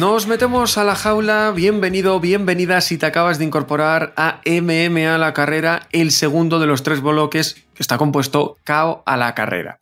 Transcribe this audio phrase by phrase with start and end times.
[0.00, 1.52] Nos metemos a la jaula.
[1.54, 6.82] Bienvenido, bienvenida si te acabas de incorporar a MMA la carrera, el segundo de los
[6.82, 9.78] tres bloques que está compuesto KO a la carrera.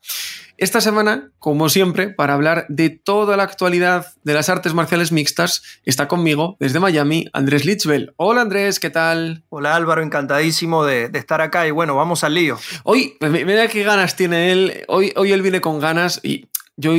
[0.56, 5.62] Esta semana, como siempre, para hablar de toda la actualidad de las artes marciales mixtas,
[5.84, 8.12] está conmigo desde Miami Andrés Litzbel.
[8.16, 9.45] Hola Andrés, ¿qué tal?
[9.50, 12.59] Hola Álvaro, encantadísimo de, de estar acá y bueno, vamos al lío.
[12.82, 14.84] Hoy, mira qué ganas tiene él.
[14.88, 16.48] Hoy, hoy él viene con ganas y
[16.80, 16.93] yo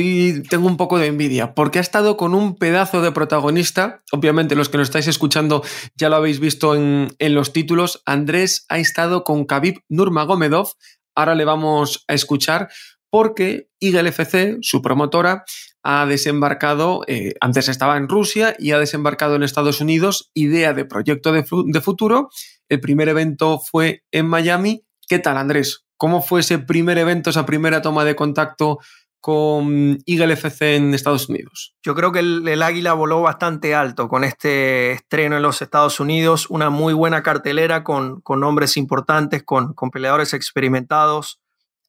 [0.50, 4.02] tengo un poco de envidia porque ha estado con un pedazo de protagonista.
[4.12, 5.64] Obviamente los que nos estáis escuchando
[5.96, 8.02] ya lo habéis visto en, los títulos.
[8.04, 10.74] Andrés ha estado con Khabib Nurmagomedov.
[11.14, 12.68] Ahora le vamos a escuchar
[13.08, 15.44] porque Eagle FC, su promotora,
[15.82, 20.84] ha desembarcado, eh, antes estaba en Rusia y ha desembarcado en Estados Unidos, idea de
[20.84, 22.28] proyecto de, de futuro.
[22.68, 24.84] El primer evento fue en Miami.
[25.08, 25.86] ¿Qué tal, Andrés?
[25.96, 28.78] ¿Cómo fue ese primer evento, esa primera toma de contacto
[29.20, 31.74] con Eagle FC en Estados Unidos?
[31.82, 36.48] Yo creo que el, Águila voló bastante alto con este estreno en los Estados Unidos,
[36.48, 41.40] una muy buena cartelera con, con nombres importantes, con, con, peleadores experimentados.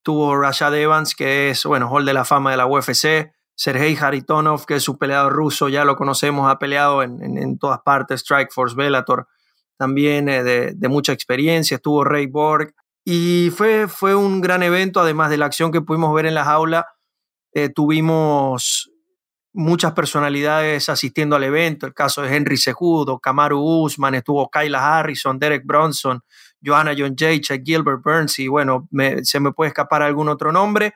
[0.03, 3.31] Tuvo Rashad Evans, que es, bueno, Hall de la Fama de la UFC.
[3.55, 7.79] Sergei Haritonov, que es un peleador ruso, ya lo conocemos, ha peleado en, en, todas
[7.85, 9.27] partes, Strikeforce, Bellator,
[9.77, 11.75] también eh, de, de, mucha experiencia.
[11.75, 12.73] Estuvo Ray Borg.
[13.05, 16.45] Y fue, fue un gran evento, además de la acción que pudimos ver en la
[16.45, 16.87] jaula
[17.53, 18.91] eh, tuvimos
[19.53, 25.37] muchas personalidades asistiendo al evento, el caso de Henry Sejudo, Kamaru Usman, estuvo Kyla Harrison,
[25.37, 26.21] Derek Bronson,
[26.63, 28.87] Joanna John Jacek, Gilbert Burns y bueno,
[29.23, 30.93] se me puede escapar algún otro nombre.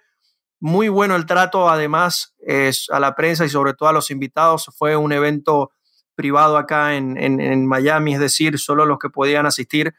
[0.61, 4.71] Muy bueno el trato, además, es, a la prensa y sobre todo a los invitados.
[4.77, 5.71] Fue un evento
[6.15, 9.93] privado acá en, en Miami, es decir, solo los que podían asistir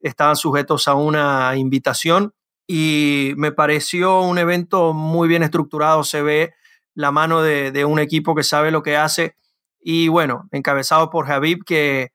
[0.00, 2.32] estaban sujetos a una invitación
[2.66, 6.54] y me pareció un evento muy bien estructurado, se ve
[6.94, 9.36] la mano de, un equipo que sabe lo que hace
[9.80, 12.12] y bueno, encabezado por Javib que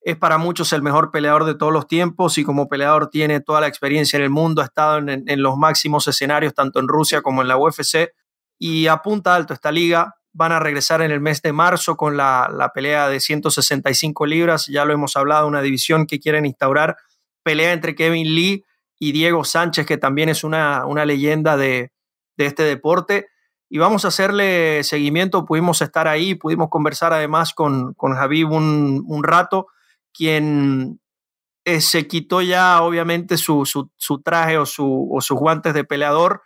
[0.00, 3.60] es para muchos el mejor peleador de todos los tiempos y como peleador tiene toda
[3.60, 7.42] la experiencia en el mundo, ha estado en, los máximos escenarios tanto en Rusia como
[7.42, 8.12] en la UFC
[8.58, 10.14] y apunta alto esta liga.
[10.32, 14.66] Van a regresar en el mes de marzo con la, la pelea de 165 libras,
[14.66, 16.96] ya lo hemos hablado, una división que quieren instaurar,
[17.42, 18.64] pelea entre Kevin Lee
[18.98, 21.92] y Diego Sánchez, que también es una, una leyenda de,
[22.36, 23.28] este deporte.
[23.68, 29.22] Y vamos a hacerle seguimiento, pudimos estar ahí, pudimos conversar además con, con Javib un,
[29.22, 29.66] rato,
[30.12, 31.00] quien
[31.64, 36.42] eh, se quitó ya obviamente su, su, traje o, o sus guantes de peleador,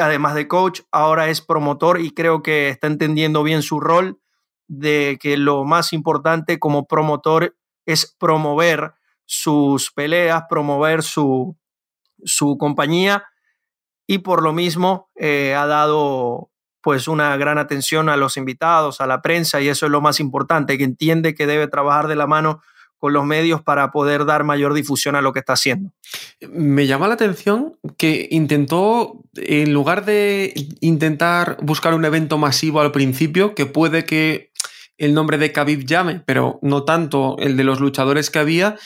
[0.00, 4.20] además de coach, ahora es promotor y creo que está entendiendo bien su rol
[4.68, 8.94] de que lo más importante como promotor es promover
[9.26, 11.56] sus peleas, promover su,
[12.24, 13.24] su compañía
[14.06, 16.50] y por lo mismo eh, ha dado
[16.80, 20.20] pues una gran atención a los invitados, a la prensa y eso es lo más
[20.20, 22.60] importante, que entiende que debe trabajar de la mano
[22.98, 25.92] con los medios para poder dar mayor difusión a lo que está haciendo.
[26.48, 32.92] Me llama la atención que intentó, en lugar de intentar buscar un evento masivo al
[32.92, 34.52] principio, que puede que
[34.98, 38.76] el nombre de Khabib llame, pero no tanto el de los luchadores que había,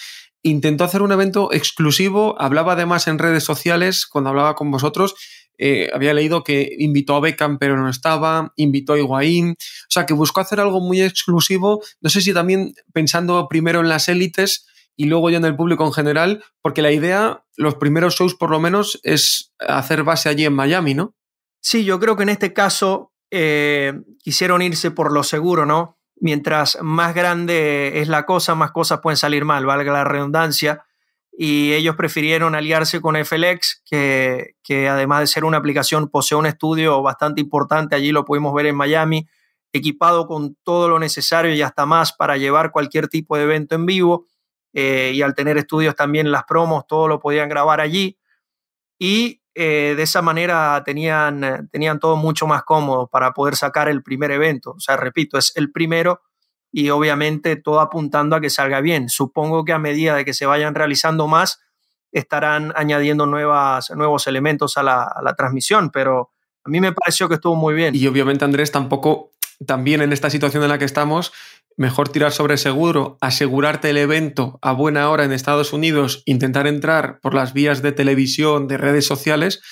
[0.42, 5.14] intentó hacer un evento exclusivo, hablaba además en redes sociales, cuando hablaba con vosotros,
[5.58, 10.06] eh, había leído que invitó a Beckham pero no estaba, invitó a Higuaín, o sea,
[10.06, 14.66] que buscó hacer algo muy exclusivo, no sé si también pensando primero en las élites
[14.96, 18.50] y luego ya en el público en general, porque la idea, los primeros shows por
[18.50, 21.14] lo menos, es hacer base allí en Miami, ¿no?
[21.62, 25.99] Sí, yo creo que en este caso eh, quisieron irse por lo seguro, ¿no?
[26.20, 30.84] Mientras más grande es la cosa, más cosas pueden salir mal, valga la redundancia.
[31.32, 36.46] Y ellos prefirieron aliarse con FLX, que, que además de ser una aplicación, posee un
[36.46, 39.26] estudio bastante importante, allí lo pudimos ver en Miami,
[39.72, 43.86] equipado con todo lo necesario y hasta más para llevar cualquier tipo de evento en
[43.86, 44.26] vivo.
[44.72, 48.18] Eh, y al tener estudios también las promos, todo lo podían grabar allí.
[48.98, 54.02] Y eh, de esa manera tenían, tenían todo mucho más cómodo para poder sacar el
[54.02, 54.72] primer evento.
[54.72, 56.22] O sea, repito, es el primero
[56.72, 59.08] y obviamente todo apuntando a que salga bien.
[59.08, 61.60] Supongo que a medida de que se vayan realizando más,
[62.12, 66.30] estarán añadiendo nuevas, nuevos elementos a la, transmisión, pero
[66.64, 67.94] A mí me pareció que estuvo muy bien.
[67.94, 69.30] Y obviamente Andrés tampoco,
[69.66, 71.32] también en esta situación en la que estamos,
[71.76, 77.20] mejor tirar sobre seguro, asegurarte el evento a buena hora en Estados Unidos, intentar entrar
[77.20, 79.62] por las vías de televisión, de redes sociales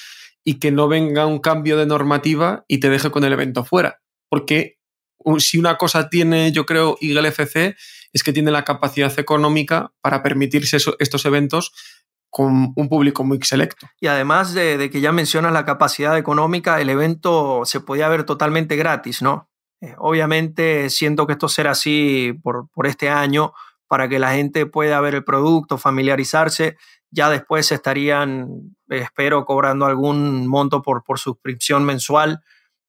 [0.45, 4.01] y que no venga un cambio de normativa y te deje con el evento fuera.
[4.31, 4.79] Porque
[5.39, 7.77] si una cosa tiene, yo creo, Eagle FC
[8.13, 11.73] es que tiene la capacidad económica para permitirse estos eventos
[12.31, 13.87] con un público muy selecto.
[14.01, 18.77] Y además de, que ya mencionas la capacidad económica, el evento se podía ver totalmente
[18.77, 19.51] gratis, ¿no?
[19.81, 23.53] Eh, obviamente siento que esto será así por, por este año
[23.87, 26.77] para que la gente pueda ver el producto, familiarizarse.
[27.11, 32.41] Ya después estarían, espero, cobrando algún monto por, por suscripción mensual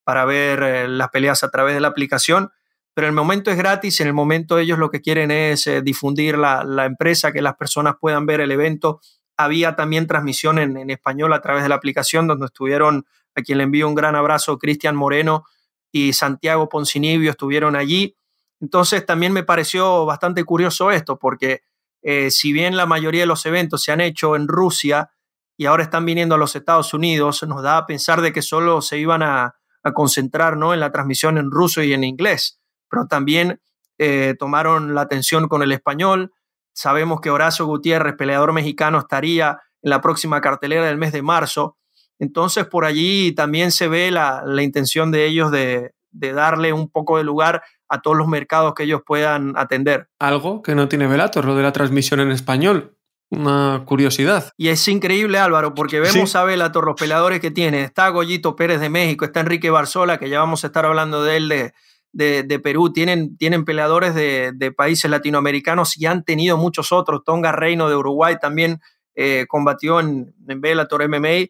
[0.03, 2.51] para ver eh, las peleas a través de la aplicación.
[2.93, 6.37] Pero el momento es gratis, en el momento ellos lo que quieren es eh, difundir
[6.37, 8.99] la, la, empresa, que las personas puedan ver el evento
[9.39, 13.05] había también transmisión en, español a través de la aplicación, donde estuvieron,
[13.35, 15.45] a quien le envío un gran abrazo, Cristian Moreno
[15.91, 18.15] y Santiago Poncinibio estuvieron allí.
[18.59, 21.61] Entonces también me pareció bastante curioso esto, porque
[22.01, 25.11] eh, si bien la mayoría de los eventos se han hecho en Rusia
[25.57, 28.81] y ahora están viniendo a los Estados Unidos, nos da a pensar de que solo
[28.81, 29.55] se iban a,
[29.93, 30.73] concentrar ¿no?
[30.73, 32.59] en la transmisión en ruso y en inglés,
[32.89, 33.59] pero también
[33.97, 36.31] eh, tomaron la atención con el español,
[36.79, 41.77] Sabemos que Horacio Gutiérrez, peleador mexicano, estaría en la próxima cartelera del mes de marzo.
[42.19, 47.23] Entonces, por allí también se ve la, intención de ellos de, darle un poco de
[47.23, 50.09] lugar a todos los mercados que ellos puedan atender.
[50.19, 52.97] Algo que no tiene Velator, lo de la transmisión en español.
[53.31, 54.51] Una curiosidad.
[54.57, 57.83] Y es increíble, Álvaro, porque vemos a Velator, los peleadores que tiene.
[57.83, 61.37] Está Goyito Pérez de México, está Enrique Barzola, que ya vamos a estar hablando de
[61.37, 67.23] él de, de, Perú, tienen, tienen peleadores de, países latinoamericanos y han tenido muchos otros.
[67.23, 68.81] Tonga Reino de Uruguay también
[69.13, 71.49] eh, combatió en, en Bellator MMA.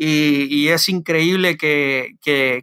[0.00, 2.14] Y, es increíble que,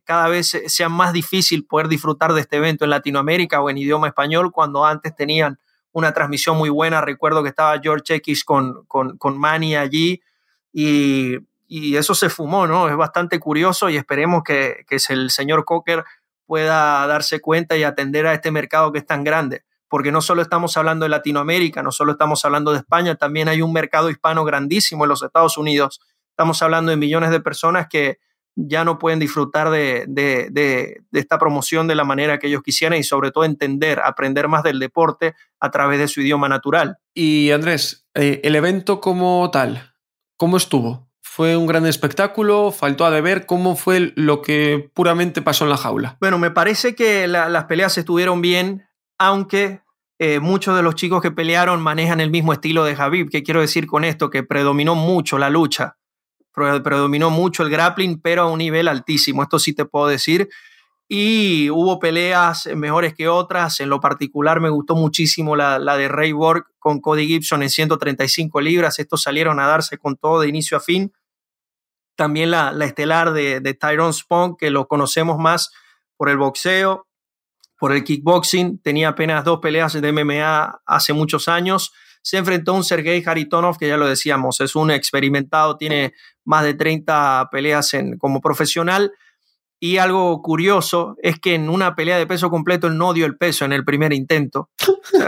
[0.05, 4.07] cada vez sea más difícil poder disfrutar de este evento en Latinoamérica o en idioma
[4.07, 5.59] español cuando antes tenían
[5.91, 7.01] una transmisión muy buena.
[7.01, 10.21] Recuerdo que estaba George X con, con, con Manny allí
[10.71, 12.87] y, eso se fumó, ¿no?
[12.87, 16.05] Es bastante curioso y esperemos que, que el señor Cocker
[16.45, 19.65] pueda darse cuenta y atender a este mercado que es tan grande.
[19.89, 23.61] Porque no solo estamos hablando de Latinoamérica, no solo estamos hablando de España, también hay
[23.61, 25.99] un mercado hispano grandísimo en los Estados Unidos.
[26.35, 28.19] Estamos hablando de millones de personas que
[28.57, 33.31] ya no pueden disfrutar de, esta promoción de la manera que ellos quisieran y sobre
[33.31, 36.97] todo entender, aprender más del deporte a través de su idioma natural.
[37.13, 39.93] Y Andrés, eh, el evento como tal,
[40.35, 41.09] ¿cómo estuvo?
[41.21, 42.73] ¿Fue un gran espectáculo?
[42.73, 43.45] ¿Faltó a deber?
[43.45, 46.17] ¿Cómo fue lo que puramente pasó en la jaula?
[46.19, 48.85] Bueno, me parece que las peleas estuvieron bien,
[49.17, 49.81] aunque
[50.17, 53.29] eh, muchos de los chicos que pelearon manejan el mismo estilo de Javib.
[53.29, 54.29] ¿Qué quiero decir con esto?
[54.29, 55.97] Que predominó mucho la lucha,
[56.55, 59.43] predominó mucho el grappling, pero a un nivel altísimo.
[59.43, 60.49] Esto sí te puedo decir.
[61.07, 63.79] Y hubo peleas mejores que otras.
[63.79, 67.69] En lo particular me gustó muchísimo la, la de Ray Borg con Cody Gibson en
[67.69, 68.97] 135 libras.
[68.97, 71.11] Estos salieron a darse con todo de inicio a fin
[72.15, 75.71] también la, estelar de, de Tyrone Spong, que lo conocemos más
[76.17, 77.07] por el boxeo,
[77.77, 81.91] por el kickboxing, tenía apenas dos peleas de MMA hace muchos años.
[82.25, 86.63] Se enfrentó a un Sergei Haritonov, que ya lo decíamos, es un experimentado, tiene más
[86.63, 89.11] de 30 peleas en, como profesional.
[89.79, 93.37] Y algo curioso es que en una pelea de peso completo él no dio el
[93.37, 94.71] peso en el primer intento.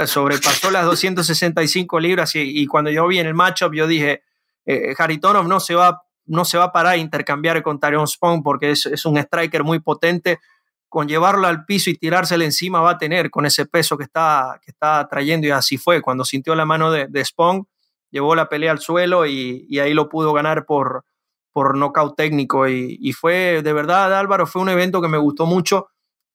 [0.07, 4.23] sobrepasó las 265 libras y, cuando yo vi en el matchup yo dije,
[4.65, 8.41] eh, Haritonov no se va no se va a parar a intercambiar con Tarion Spawn
[8.41, 10.39] porque es, un striker muy potente.
[10.89, 14.59] Con llevarlo al piso y tirárselo encima va a tener con ese peso que está,
[14.63, 16.01] que está trayendo y así fue.
[16.01, 17.23] Cuando sintió la mano de, de
[18.11, 21.03] llevó la pelea al suelo y, ahí lo pudo ganar por,
[21.51, 22.67] por nocaut técnico.
[22.67, 25.89] Y, fue, de verdad, Álvaro, fue un evento que me gustó mucho.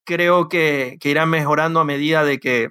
[0.05, 2.71] Creo que, que irá mejorando a medida de que,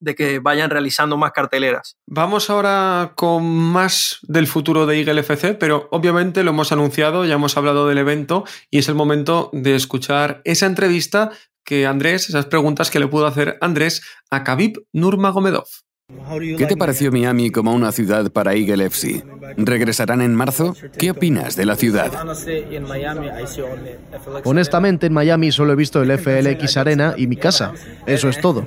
[0.00, 1.96] de que vayan realizando más carteleras.
[2.06, 7.34] Vamos ahora con más del futuro de Eagle FC, pero obviamente lo hemos anunciado, ya
[7.34, 11.30] hemos hablado del evento y es el momento de escuchar esa entrevista
[11.64, 15.66] que Andrés, esas preguntas que le pudo hacer Andrés a Khabib Nurmagomedov.
[16.58, 19.24] ¿Qué te pareció Miami como una ciudad para Eagle FC?
[19.56, 20.74] ¿Regresarán en marzo?
[20.98, 22.10] ¿Qué opinas de la ciudad?
[24.44, 27.72] Honestamente, en Miami solo he visto el FLX Arena y mi casa.
[28.06, 28.64] Eso es todo.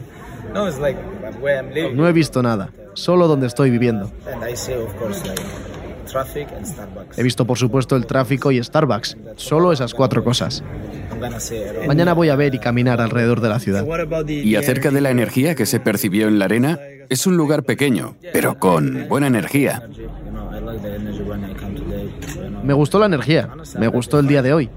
[1.93, 4.11] No he visto nada, solo donde estoy viviendo.
[7.17, 10.63] He visto, por supuesto, el tráfico y Starbucks, solo esas cuatro cosas.
[11.87, 13.85] Mañana voy a ver y caminar alrededor de la ciudad.
[14.27, 16.79] ¿Y acerca de la energía que se percibió en la arena?
[17.09, 19.87] Es un lugar pequeño, pero con buena energía.
[22.63, 24.69] Me gustó la energía, me gustó el día de hoy.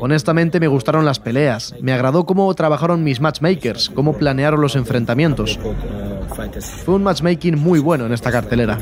[0.00, 5.58] Honestamente me gustaron las peleas, me agradó cómo trabajaron mis matchmakers, cómo planearon los enfrentamientos.
[6.84, 8.78] Fue un matchmaking muy bueno en esta cartelera.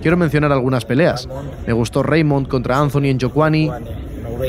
[0.00, 1.28] Quiero mencionar algunas peleas.
[1.66, 3.70] Me gustó Raymond contra Anthony Njokwani,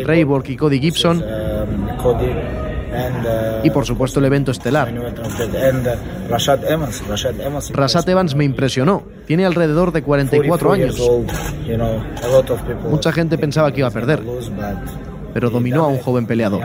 [0.05, 1.23] Rayborg y Cody Gibson.
[3.63, 4.91] Y por supuesto el evento estelar.
[7.73, 9.03] Rashad Evans me impresionó.
[9.25, 11.11] Tiene alrededor de 44 años.
[12.89, 14.21] Mucha gente pensaba que iba a perder,
[15.33, 16.61] pero dominó a un joven peleador.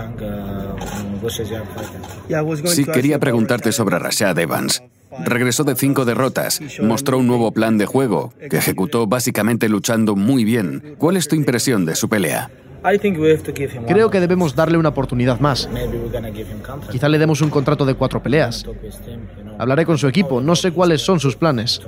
[2.66, 4.82] Sí, quería preguntarte sobre Rashad Evans.
[5.24, 10.44] Regresó de cinco derrotas, mostró un nuevo plan de juego, que ejecutó básicamente luchando muy
[10.44, 10.96] bien.
[10.98, 12.50] ¿Cuál es tu impresión de su pelea?
[13.86, 15.68] Creo que debemos darle una oportunidad más.
[16.90, 18.64] Quizá le demos un contrato de cuatro peleas.
[19.58, 21.80] Hablaré con su equipo, no sé cuáles son sus planes.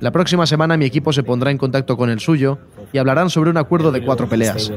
[0.00, 2.58] La próxima semana mi equipo se pondrá en contacto con el suyo
[2.92, 4.72] y hablarán sobre un acuerdo de cuatro peleas.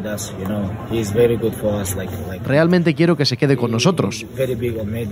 [2.46, 4.26] Realmente quiero que se quede con nosotros.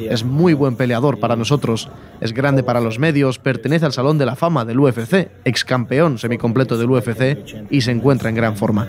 [0.09, 4.25] Es muy buen peleador para nosotros, es grande para los medios, pertenece al Salón de
[4.27, 8.87] la Fama del UFC, ex campeón semicompleto del UFC y se encuentra en gran forma.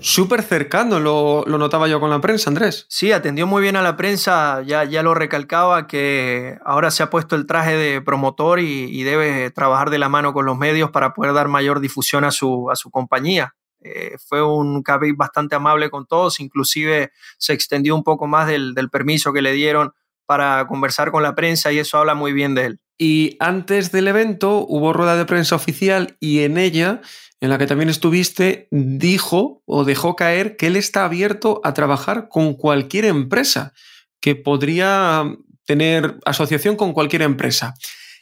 [0.00, 2.86] Súper cercano, lo, notaba yo con la prensa, Andrés.
[2.88, 7.10] Sí, atendió muy bien a la prensa, ya, ya lo recalcaba, que ahora se ha
[7.10, 11.14] puesto el traje de promotor y, debe trabajar de la mano con los medios para
[11.14, 13.54] poder dar mayor difusión a su, a su compañía.
[13.82, 18.74] Eh, fue un Khabib bastante amable con todos, inclusive se extendió un poco más del,
[18.74, 19.92] del permiso que le dieron
[20.26, 22.80] para conversar con la prensa y eso habla muy bien de él.
[22.98, 27.00] Y antes del evento hubo rueda de prensa oficial y en ella
[27.40, 32.28] en la que también estuviste, dijo o dejó caer que él está abierto a trabajar
[32.28, 33.72] con cualquier empresa,
[34.20, 35.24] que podría
[35.64, 37.74] tener asociación con cualquier empresa.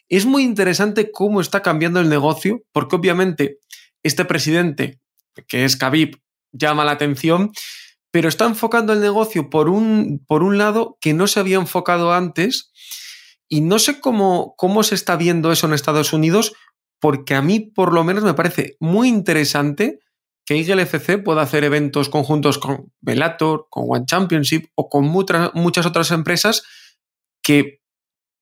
[0.09, 3.59] Es muy interesante cómo está cambiando el negocio, porque obviamente
[4.03, 5.01] este presidente,
[5.49, 6.21] que es Khabib,
[6.53, 7.53] llama la atención,
[8.11, 12.13] pero está enfocando el negocio por un, por un lado que no se había enfocado
[12.13, 12.71] antes,
[13.49, 16.53] y no sé cómo, cómo se está viendo eso en Estados Unidos,
[17.00, 20.00] porque a mí por lo menos me parece muy interesante
[20.45, 25.87] que Eagle FC pueda hacer eventos conjuntos con Bellator, con One Championship o con muchas
[25.87, 26.62] otras empresas
[27.43, 27.83] que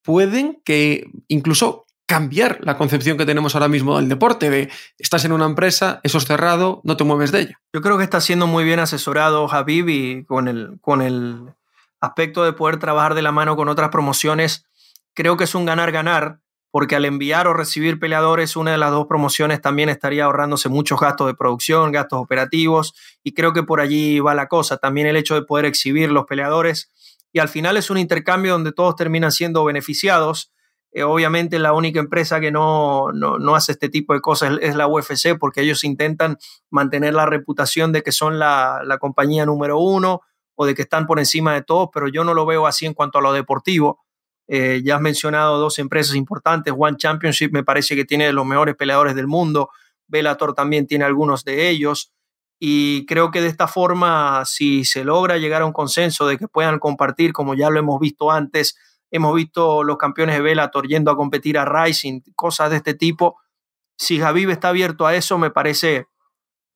[0.02, 5.32] pueden que incluso cambiar la concepción que tenemos ahora mismo del deporte, de estás en
[5.32, 7.60] una empresa, eso es cerrado, no te mueves de ella.
[7.72, 11.54] Yo creo que está siendo muy bien asesorado Habib y con el, con el
[12.00, 14.64] aspecto de poder trabajar de la mano con otras promociones,
[15.14, 16.38] creo que es un ganar-ganar
[16.70, 21.00] porque al enviar o recibir peleadores, una de las dos promociones también estaría ahorrándose muchos
[21.00, 24.76] gastos de producción, gastos operativos, y creo que por allí va la cosa.
[24.76, 26.92] También el hecho de poder exhibir los peleadores,
[27.32, 30.52] y al final es un intercambio donde todos terminan siendo beneficiados.
[30.92, 34.86] Eh, obviamente la única empresa que no, no, hace este tipo de cosas es, la
[34.86, 36.38] UFC, porque ellos intentan
[36.70, 40.22] mantener la reputación de que son la, la compañía número uno
[40.54, 42.94] o de que están por encima de todos, pero yo no lo veo así en
[42.94, 44.05] cuanto a lo deportivo
[44.48, 46.72] eh, ya has mencionado dos empresas importantes.
[46.76, 49.70] One Championship me parece que tiene los mejores peleadores del mundo.
[50.06, 52.12] Bellator también tiene algunos de ellos.
[52.58, 56.48] Y creo que de esta forma, si se logra llegar a un consenso de que
[56.48, 58.78] puedan compartir, como ya lo hemos visto antes,
[59.10, 63.38] hemos visto los campeones de Bellator yendo a competir a Rising, cosas de este tipo.
[63.98, 66.06] Si Javier está abierto a eso, me parece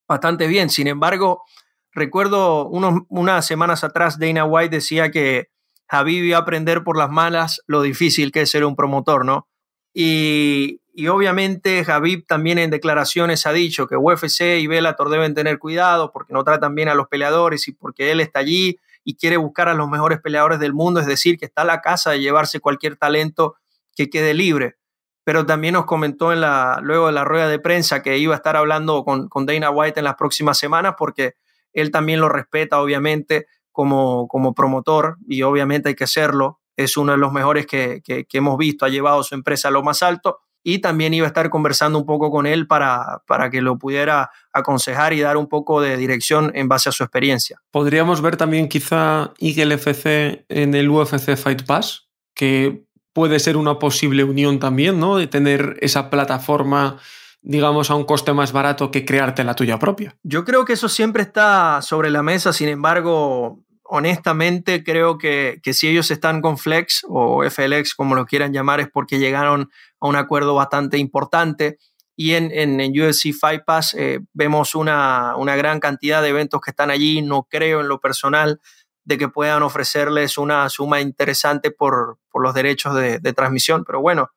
[0.08, 0.70] bastante bien.
[0.70, 1.44] Sin embargo,
[1.92, 5.50] recuerdo unas semanas atrás, Dana White decía que
[5.90, 9.49] Javi a aprender por las malas lo difícil que es ser un promotor, ¿no?
[9.92, 16.12] Y, obviamente Javi también en declaraciones ha dicho que UFC y Bellator deben tener cuidado
[16.12, 19.68] porque no tratan bien a los peleadores y porque él está allí y quiere buscar
[19.68, 22.61] a los mejores peleadores del mundo, es decir, que está a la casa de llevarse
[22.61, 23.56] cualquier talento
[23.97, 24.76] que quede libre.
[25.25, 28.37] Pero también nos comentó en la, luego de la rueda de prensa que iba a
[28.37, 31.35] estar hablando con, con Dana White en las próximas semanas porque
[31.73, 36.60] él también lo respeta, obviamente, como, como promotor y obviamente hay que hacerlo.
[36.76, 39.82] Es uno de los mejores que, que, hemos visto, ha llevado su empresa a lo
[39.82, 43.60] más alto y también iba a estar conversando un poco con él para, para que
[43.62, 47.60] lo pudiera aconsejar y dar un poco de dirección en base a su experiencia.
[47.70, 53.78] Podríamos ver también quizá Eagle FC en el UFC Fight Pass, que puede ser una
[53.78, 55.16] posible unión también, ¿no?
[55.16, 56.98] De tener esa plataforma
[57.42, 60.16] digamos, a un coste más barato que crearte la tuya propia.
[60.23, 65.88] Yo creo que eso siempre está sobre la mesa, sin embargo, honestamente creo que, si
[65.88, 69.70] ellos están con Flex o FLX, como lo quieran llamar, es porque llegaron
[70.00, 71.78] a un acuerdo bastante importante.
[72.16, 76.90] Y en, en, UFC Fight Pass eh, vemos una, gran cantidad de eventos que están
[76.90, 77.23] allí.
[77.23, 78.61] No creo en lo personal
[79.04, 84.30] de que puedan ofrecerles una suma interesante por, los derechos de, de transmisión, pero bueno,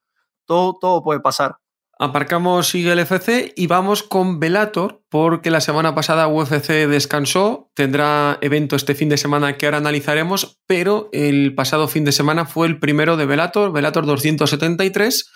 [0.45, 1.57] todo, todo puede pasar.
[2.03, 8.75] Aparcamos Eagle FC y vamos con Velator, porque la semana pasada UFC descansó, tendrá evento
[8.75, 12.77] este fin de semana que ahora analizaremos, pero el pasado fin de semana fue el
[12.77, 15.31] primero de Velator, Velator 273,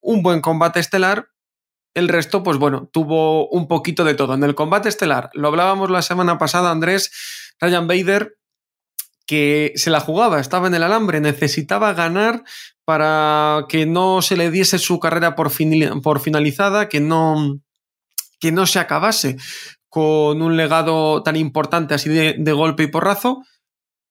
[0.00, 1.28] un buen combate estelar.
[1.92, 4.32] El resto, pues bueno, tuvo un poquito de todo.
[4.32, 7.12] En el combate estelar, lo hablábamos la semana pasada, Andrés,
[7.60, 8.38] Ryan Bader
[9.26, 12.44] que se la jugaba, estaba en el alambre, necesitaba ganar
[12.84, 17.60] para que no se le diese su carrera por, finalizada, que no,
[18.38, 19.36] que no se acabase
[19.88, 23.42] con un legado tan importante así de, golpe y porrazo.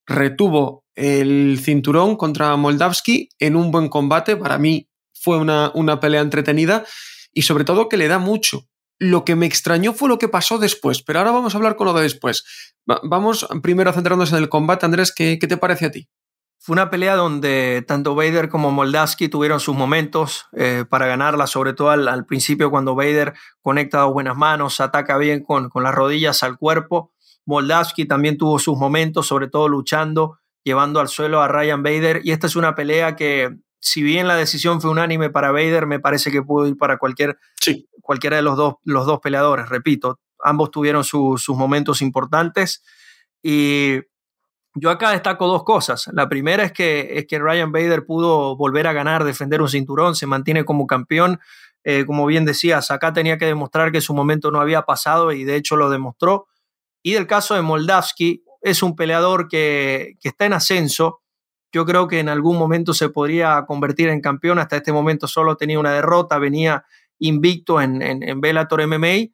[0.06, 4.36] Retuvo el cinturón contra Moldavski en un buen combate.
[4.36, 6.84] Para mí fue una, una pelea entretenida
[7.32, 8.66] y sobre todo que le da mucho.
[8.98, 11.86] Lo que me extrañó fue lo que pasó después, pero ahora vamos a hablar con
[11.86, 12.44] lo de después.
[12.84, 14.86] vamos primero a centrarnos en el combate.
[14.86, 16.08] Andrés, ¿qué, te parece a ti?
[16.58, 21.74] Fue una pelea donde tanto Vader como Moldavski tuvieron sus momentos eh, para ganarla, sobre
[21.74, 26.42] todo al, principio cuando Vader conecta dos buenas manos, ataca bien con, con las rodillas
[26.42, 27.12] al cuerpo.
[27.44, 32.22] Moldavski también tuvo sus momentos, sobre todo luchando, llevando al suelo a Ryan Vader.
[32.24, 36.00] Y esta es una pelea que, si bien la decisión fue unánime para Vader, me
[36.00, 37.88] parece que pudo ir para cualquier, sí.
[38.00, 39.68] cualquiera de los dos, los dos peleadores.
[39.68, 42.82] Repito, ambos tuvieron sus momentos importantes.
[43.42, 44.00] Y
[44.74, 46.08] yo acá destaco dos cosas.
[46.12, 50.14] La primera es que, es que Ryan Bader pudo volver a ganar, defender un cinturón,
[50.14, 51.40] se mantiene como campeón.
[51.84, 55.44] Eh, como bien decías, acá tenía que demostrar que su momento no había pasado y
[55.44, 56.46] de hecho lo demostró.
[57.02, 61.20] Y del caso de Moldavski, es un peleador que, que está en ascenso.
[61.72, 64.58] Yo creo que en algún momento se podría convertir en campeón.
[64.58, 66.84] Hasta este momento solo tenía una derrota, venía
[67.18, 69.32] invicto en, en, en MMA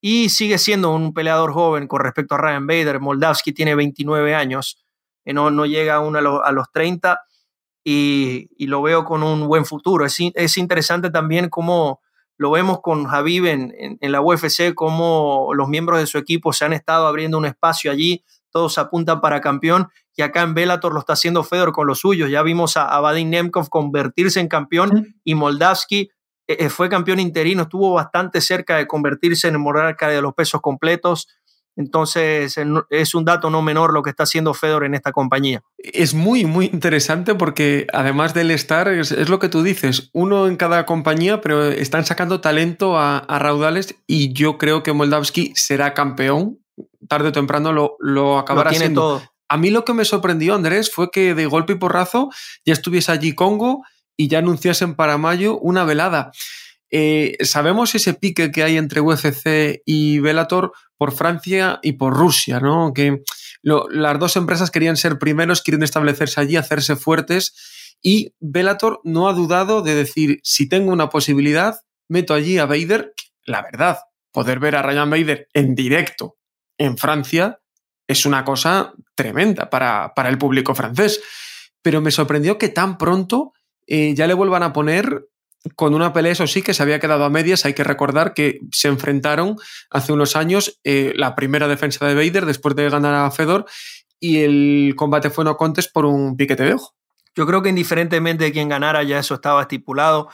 [0.00, 3.00] y sigue siendo un peleador joven con respecto a Ryan Bader.
[3.00, 4.84] Moldavski tiene 29 años,
[5.24, 7.20] eh, no, no llega aún a, a los 30
[7.84, 10.04] y, y, lo veo con un buen futuro.
[10.04, 12.00] Es, es interesante también cómo
[12.36, 16.64] lo vemos con Javib en, en, la UFC, cómo los miembros de su equipo se
[16.64, 21.00] han estado abriendo un espacio allí, todos apuntan para campeón y acá en Bellator lo
[21.00, 22.30] está haciendo Fedor con los suyos.
[22.30, 26.10] Ya vimos a, a Vadim Nemkov convertirse en campeón y Moldavski
[26.48, 30.34] eh, eh, fue campeón interino, estuvo bastante cerca de convertirse en el monarca de los
[30.34, 31.28] pesos completos.
[31.76, 32.58] Entonces
[32.90, 35.62] es un dato no menor lo que está haciendo Fedor en esta compañía.
[35.76, 40.56] Es muy, muy interesante porque además del estar, es, lo que tú dices, uno en
[40.56, 46.58] cada compañía, pero están sacando talento a, raudales y yo creo que Moldavski será campeón.
[47.08, 49.00] Tarde o temprano lo, lo acabará tiene siendo.
[49.00, 49.22] Todo.
[49.48, 52.30] A mí lo que me sorprendió, Andrés, fue que de golpe y porrazo
[52.64, 53.82] ya estuviese allí Congo
[54.16, 56.32] y ya anunciasen para mayo una velada.
[56.90, 62.60] Eh, ¿Sabemos ese pique que hay entre UFC y Velator por Francia y por Rusia?
[62.60, 62.92] ¿no?
[62.92, 63.22] Que
[63.62, 67.54] las dos empresas querían ser primeros, quieren establecerse allí, hacerse fuertes.
[68.02, 73.14] Y Velator no ha dudado de decir: si tengo una posibilidad, meto allí a Vader.
[73.44, 73.98] La verdad,
[74.30, 76.38] poder ver a Ryan Vader en directo
[76.78, 77.60] en Francia
[78.06, 81.20] es una cosa tremenda para, para el público francés.
[81.82, 83.52] Pero me sorprendió que tan pronto
[83.86, 85.28] eh, ya le vuelvan a poner
[85.74, 87.64] con una pelea, eso sí, que se había quedado a medias.
[87.64, 89.56] Hay que recordar que se enfrentaron
[89.90, 93.66] hace unos años eh, la primera defensa de Vader después de ganar a Fedor
[94.20, 96.94] y el combate fue no contes por un piquete de ojo.
[97.34, 100.28] Yo creo que indiferentemente de quién ganara, ya eso estaba estipulado.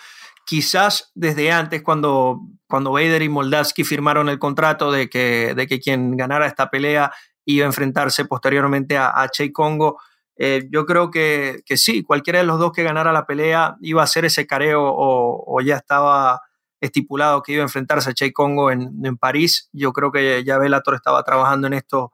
[0.45, 5.81] Quizás desde antes, cuando, cuando Vader y Moldavski firmaron el contrato de que, de que
[5.81, 7.13] quien ganara esta pelea
[7.45, 9.99] iba a enfrentarse posteriormente a, a Che Congo,
[10.37, 14.01] eh, yo creo que, que, sí, cualquiera de los dos que ganara la pelea iba
[14.01, 16.43] a hacer ese careo o, ya estaba
[16.81, 19.69] estipulado que iba a enfrentarse a Che Congo en, en, París.
[19.73, 22.13] Yo creo que ya Bellator estaba trabajando en esto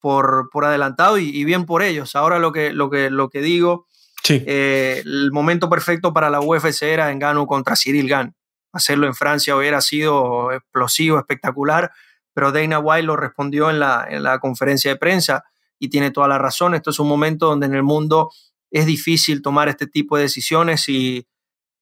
[0.00, 2.16] por, por adelantado y, bien por ellos.
[2.16, 3.86] Ahora lo que, lo que, lo que digo,
[4.28, 8.34] eh, el momento perfecto para la UFC era en Gano contra Cyril Gann.
[8.72, 11.92] Hacerlo en Francia hubiera sido explosivo, espectacular,
[12.32, 15.44] pero Dana White lo respondió en la, en la conferencia de prensa
[15.78, 16.74] y tiene toda la razón.
[16.74, 18.30] Esto es un momento donde en el mundo
[18.70, 21.26] es difícil tomar este tipo de decisiones y,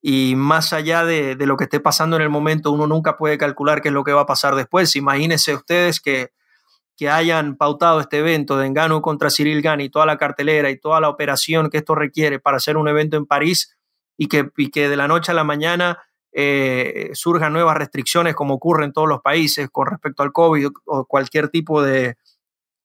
[0.02, 3.38] y más allá de, de, lo que esté pasando en el momento, uno nunca puede
[3.38, 4.96] calcular qué es lo que va a pasar después.
[4.96, 6.30] Imagínense ustedes que,
[7.00, 10.76] que hayan pautado este evento de Engano contra Cyril Gane y toda la cartelera y
[10.76, 13.74] toda la operación que esto requiere para hacer un evento en París
[14.18, 15.98] y que, y que de la noche a la mañana
[16.30, 21.06] eh, surjan nuevas restricciones como ocurre en todos los países con respecto al COVID o
[21.06, 22.18] cualquier tipo de,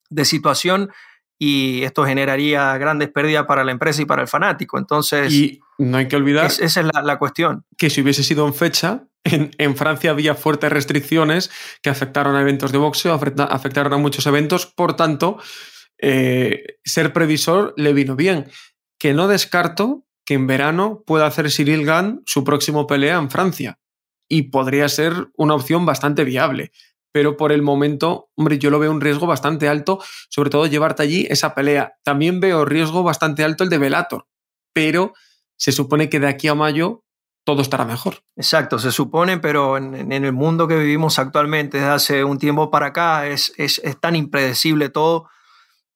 [0.09, 0.91] de situación
[1.37, 4.77] y esto generaría grandes pérdidas para la empresa y para el fanático.
[4.77, 7.65] Entonces, y no hay que olvidar esa es la, cuestión.
[7.77, 12.71] Que si hubiese sido en fecha, en, Francia había fuertes restricciones que afectaron a eventos
[12.71, 15.37] de boxeo, afectaron a muchos eventos, por tanto,
[15.97, 18.49] eh, ser previsor le vino bien.
[18.97, 23.79] Que no descarto que en verano pueda hacer Cyril Gann su próximo pelea en Francia.
[24.27, 26.71] y podría ser una opción bastante viable.
[27.15, 31.01] Pero por el momento, hombre, yo lo veo un riesgo bastante alto, sobre todo llevarte
[31.01, 31.93] allí esa pelea.
[32.03, 34.27] También veo riesgo bastante alto el de Velator,
[34.73, 35.13] pero
[35.55, 37.05] se supone que de aquí a mayo
[37.45, 38.15] todo estará mejor.
[38.35, 42.87] Exacto, se supone, pero en, el mundo que vivimos actualmente desde hace un tiempo para
[42.87, 45.29] acá es, es, tan impredecible todo.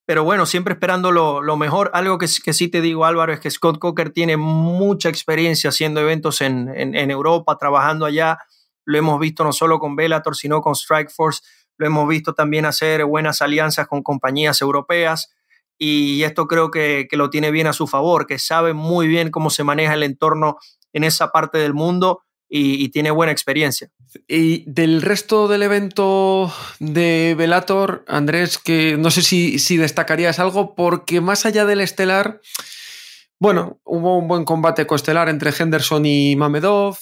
[0.06, 1.90] Pero bueno, siempre esperando lo, lo mejor.
[1.92, 6.00] Algo que, que, sí te digo, Álvaro, es que Scott Coker tiene mucha experiencia haciendo
[6.00, 8.38] eventos en, en, en Europa, trabajando allá.
[8.90, 11.42] Lo hemos visto no solo con Bellator, sino con Strikeforce.
[11.76, 15.34] Lo hemos visto también hacer buenas alianzas con compañías europeas
[15.78, 19.30] y esto creo que, que, lo tiene bien a su favor, que sabe muy bien
[19.30, 20.58] cómo se maneja el entorno
[20.92, 23.90] en esa parte del mundo y, tiene buena experiencia.
[24.26, 30.74] Y del resto del evento de Velator, Andrés, que no sé si, si destacarías algo,
[30.74, 32.40] porque más allá del estelar,
[33.38, 36.98] bueno, hubo un buen combate coestelar entre Henderson y Mamedov.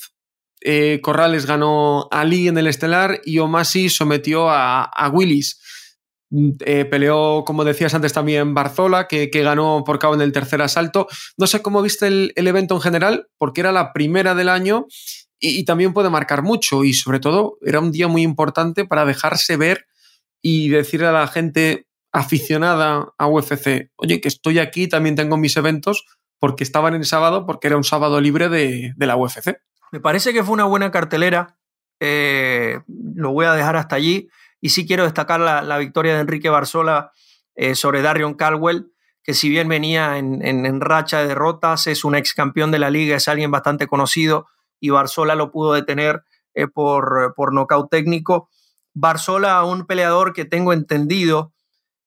[0.61, 5.61] Eh, Corrales ganó a Lee en el estelar y Omasi sometió a, Willis.
[6.61, 11.07] Eh, peleó, como decías antes, también Barzola, que, ganó por cabo en el tercer asalto.
[11.37, 14.87] No sé cómo viste el, evento en general, porque era la primera del año
[15.39, 16.85] y, también puede marcar mucho.
[16.85, 19.87] Y sobre todo, era un día muy importante para dejarse ver
[20.43, 25.57] y decirle a la gente aficionada a UFC, oye, que estoy aquí, también tengo mis
[25.57, 26.05] eventos,
[26.39, 29.57] porque estaban en sábado, porque era un sábado libre de, la UFC.
[29.93, 31.57] Me parece que fue una buena cartelera.
[32.01, 34.29] Eh, lo voy a dejar hasta allí.
[34.61, 37.13] Y sí quiero destacar la, victoria de Enrique Barzola
[37.55, 42.35] eh, sobre Darion Caldwell, que si bien venía en, racha de derrotas, es un ex
[42.35, 44.47] campeón de la liga, es alguien bastante conocido
[44.81, 46.25] y Barzola lo pudo detener
[46.55, 48.49] eh, por, por nocaut técnico.
[48.95, 51.53] Barzola, un peleador que tengo entendido,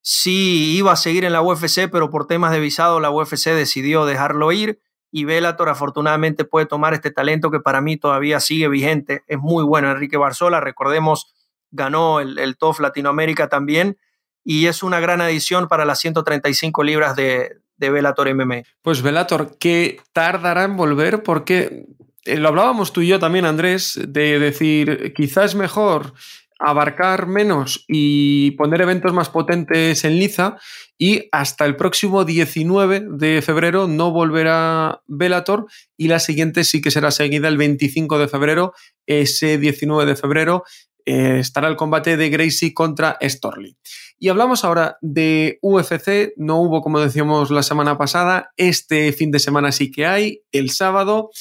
[0.02, 4.06] sí iba a seguir en la UFC, pero por temas de visado la UFC decidió
[4.06, 9.24] dejarlo ir y Bellator afortunadamente puede tomar este talento que para mí todavía sigue vigente.
[9.28, 11.34] Es muy bueno Enrique Barzola, recordemos
[11.72, 13.98] ganó el, el TOF Latinoamérica también
[14.44, 18.64] y es una gran adición para las 135 libras de, de Bellator MMA.
[18.82, 21.24] Pues Bellator, ¿qué tardará en volver?
[21.24, 21.86] Porque
[22.26, 26.14] eh, lo hablábamos tú y yo también, Andrés, de decir, quizás mejor
[26.62, 30.58] abarcar menos y poner eventos más potentes en Liza
[30.98, 35.66] y hasta el próximo 19 de febrero no volverá Bellator
[35.98, 38.74] y la siguiente sí que será seguida el 25 de febrero,
[39.08, 40.64] ese 19 de febrero
[41.06, 43.76] eh, estará el combate de Gracie contra Storley.
[44.20, 49.40] Y hablamos ahora de UFC, no hubo como decíamos la semana pasada, este fin de
[49.40, 51.32] semana sí que hay, el sábado,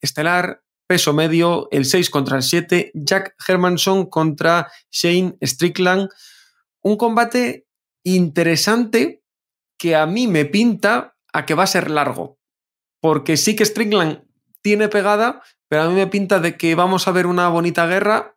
[0.00, 6.08] estelar, peso medio, el 6 contra el 7, Jack Hermanson contra Shane Strickland,
[6.82, 7.66] un combate
[8.04, 9.22] interesante
[9.78, 12.38] que a mí me pinta a que va a ser largo,
[13.00, 14.22] porque sí que Strickland
[14.62, 18.36] tiene pegada, pero a mí me pinta de que vamos a ver una bonita guerra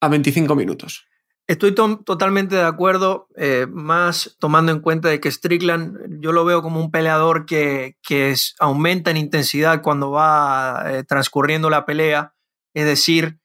[0.00, 1.09] a 25 minutos.
[1.50, 6.62] Estoy totalmente de acuerdo, eh, más tomando en cuenta de que Strickland yo lo veo
[6.62, 12.34] como un peleador que, que aumenta en intensidad cuando va eh, transcurriendo la pelea,
[12.72, 13.40] es decir,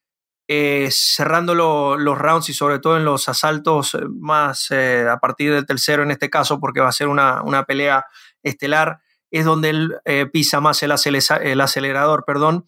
[0.47, 6.03] eh, cerrando los rounds y sobre todo en los asaltos más a partir del tercero
[6.03, 8.05] en este caso, porque va a ser una, una pelea
[8.43, 8.99] estelar,
[9.31, 9.95] es donde él
[10.31, 10.93] pisa más el,
[11.41, 12.67] el acelerador, perdón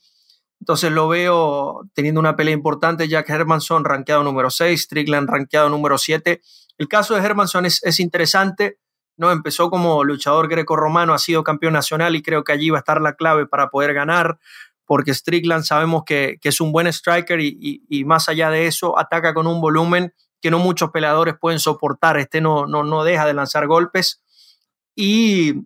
[0.60, 3.08] entonces lo veo teniendo una pelea importante.
[3.08, 6.42] Jack Hermanson, rankeado número 6, Strickland, rankeado número 7.
[6.78, 8.80] El caso de Hermanson es, es interesante.
[9.18, 9.32] ¿no?
[9.32, 13.02] Empezó como luchador greco-romano, ha sido campeón nacional y creo que allí va a estar
[13.02, 14.38] la clave para poder ganar,
[14.86, 18.98] porque Strickland sabemos que, es un buen striker y, y, y, más allá de eso
[18.98, 22.18] ataca con un volumen que no muchos peleadores pueden soportar.
[22.18, 24.22] Este no, no, no deja de lanzar golpes.
[24.96, 25.66] Y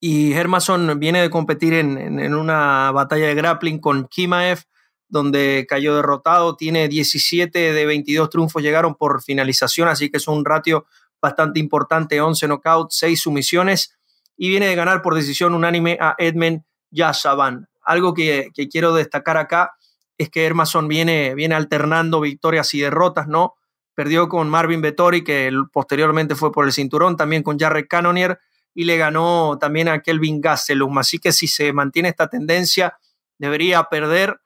[0.00, 4.64] y Hermason viene de competir en, una batalla de grappling con Kimaev,
[5.08, 6.56] donde cayó derrotado.
[6.56, 10.86] Tiene 17 de 22 triunfos, llegaron por finalización, así que es un ratio
[11.20, 13.96] bastante importante: 11 knockouts, 6 sumisiones.
[14.36, 17.68] Y viene de ganar por decisión unánime a Edmund Yashaban.
[17.82, 19.72] Algo que, quiero destacar acá
[20.18, 23.54] es que Hermason viene, viene alternando victorias y derrotas, ¿no?
[23.94, 28.38] Perdió con Marvin Vettori, que posteriormente fue por el cinturón, también con Jarrett Cannonier
[28.76, 30.98] y le ganó también a Kelvin Gastelum.
[30.98, 32.98] Así que si se mantiene esta tendencia,
[33.38, 34.38] debería perder,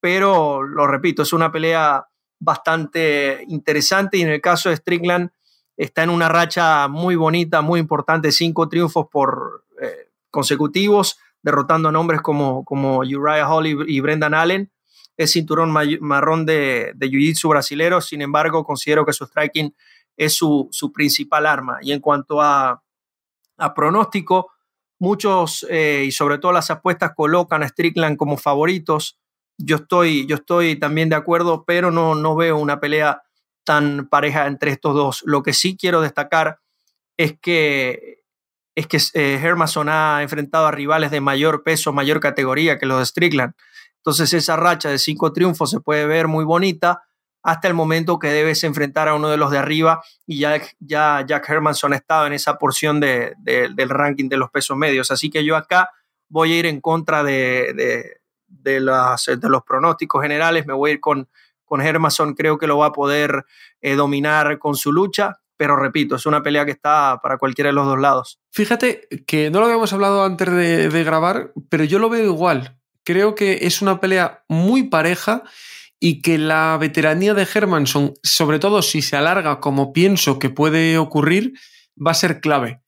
[0.00, 2.04] pero lo repito, es una pelea
[2.40, 5.30] bastante interesante y en el caso de Strickland
[5.76, 11.92] está en una racha muy bonita, muy importante, cinco triunfos por eh, consecutivos, derrotando a
[11.92, 14.72] nombres como, como Uriah Hall y, Brendan Allen.
[15.16, 19.72] Es cinturón marrón de, de Jiu-Jitsu brasilero, sin embargo, considero que su striking
[20.16, 21.78] es su, su principal arma.
[21.82, 22.82] Y en cuanto a
[23.56, 24.52] a pronóstico.
[24.98, 29.18] Muchos, eh, y sobre todo las apuestas, colocan a Strickland como favoritos.
[29.58, 33.22] yo estoy, yo estoy también de acuerdo, pero no, no veo una pelea
[33.64, 35.22] tan pareja entre estos dos.
[35.26, 36.60] Lo que sí quiero destacar
[37.16, 38.22] es que,
[38.74, 43.06] es que eh, ha enfrentado a rivales de mayor peso, mayor categoría que los de
[43.06, 43.54] Strickland.
[43.96, 47.02] Entonces esa racha de cinco triunfos se puede ver muy bonita
[47.46, 51.24] hasta el momento que debes enfrentar a uno de los de arriba y ya, ya
[51.24, 55.12] Jack Hermanson ha estado en esa porción de, del ranking de los pesos medios.
[55.12, 55.90] Así que yo acá
[56.28, 60.94] voy a ir en contra de, de, las, de los pronósticos generales, me voy a
[60.94, 61.28] ir con,
[61.64, 63.44] con Hermanson, creo que lo va a poder
[63.80, 67.74] eh, dominar con su lucha, pero repito, es una pelea que está para cualquiera de
[67.74, 68.40] los dos lados.
[68.50, 72.76] Fíjate que no lo habíamos hablado antes de grabar, pero yo lo veo igual.
[73.04, 75.44] Creo que es una pelea muy pareja
[76.08, 80.98] y que la veteranía de Hermanson, sobre todo si se alarga como pienso que puede
[80.98, 81.54] ocurrir,
[81.96, 82.80] va a ser clave.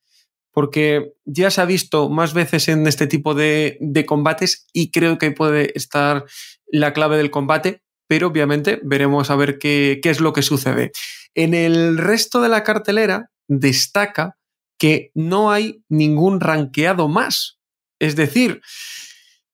[0.53, 5.19] Porque ya se ha visto más veces en este tipo de, de combates y creo
[5.19, 6.27] que puede estar
[6.69, 10.93] la clave del combate, pero obviamente veremos a ver qué, qué es lo que sucede.
[11.35, 14.37] En el resto de la cartelera destaca
[14.79, 17.59] que no hay ningún ranqueado más.
[17.99, 18.61] Es decir,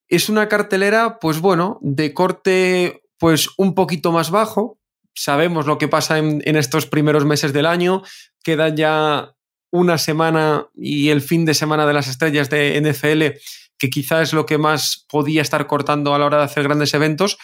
[0.08, 4.78] es una cartelera, pues bueno, de corte pues un poquito más bajo.
[5.14, 8.02] Sabemos lo que pasa en, estos primeros meses del año.
[8.42, 9.34] Queda ya
[9.70, 13.38] una semana y el fin de semana de las estrellas de NFL,
[13.78, 16.94] que quizá es lo que más podía estar cortando a la hora de hacer grandes
[16.94, 17.38] eventos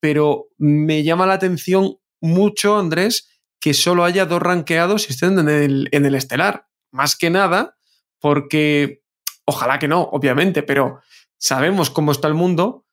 [0.00, 3.28] pero me llama la atención mucho, Andrés,
[3.60, 6.68] que solo haya dos ranqueados y estén en el, en el estelar.
[6.92, 7.76] Más que nada,
[8.20, 9.02] porque
[9.44, 11.00] ojalá que no, obviamente, pero
[11.38, 12.85] sabemos cómo está el mundo.